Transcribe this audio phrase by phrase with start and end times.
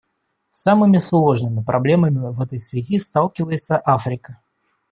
[0.49, 4.41] С самыми сложными проблемами в этой связи сталкивается Африка.